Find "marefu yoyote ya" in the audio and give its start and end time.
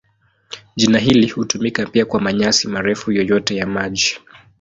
2.67-3.67